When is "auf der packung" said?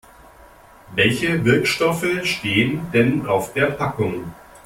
3.27-4.33